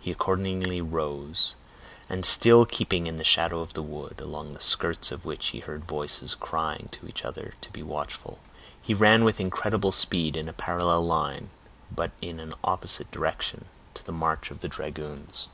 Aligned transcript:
He 0.00 0.10
accordingly 0.10 0.80
rose, 0.80 1.54
and 2.08 2.24
still 2.24 2.64
keeping 2.64 3.06
in 3.06 3.18
the 3.18 3.22
shadow 3.22 3.60
of 3.60 3.74
the 3.74 3.82
wood, 3.82 4.18
along 4.18 4.54
the 4.54 4.62
skirts 4.62 5.12
of 5.12 5.26
which 5.26 5.48
he 5.48 5.60
heard 5.60 5.84
voices 5.84 6.34
crying 6.34 6.88
to 6.92 7.06
each 7.06 7.22
other 7.22 7.52
to 7.60 7.70
be 7.70 7.82
watchful, 7.82 8.38
he 8.80 8.94
ran 8.94 9.24
with 9.24 9.40
incredible 9.42 9.92
speed 9.92 10.36
in 10.36 10.48
a 10.48 10.54
parallel 10.54 11.04
line, 11.04 11.50
but 11.92 12.12
in 12.22 12.40
an 12.40 12.54
opposite 12.64 13.10
direction, 13.10 13.66
to 13.92 14.02
the 14.02 14.10
march 14.10 14.50
of 14.50 14.60
the 14.60 14.68
dragoons. 14.68 15.48